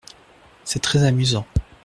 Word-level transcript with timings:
C’est 0.63 0.79
très 0.81 1.03
amusant. 1.03 1.45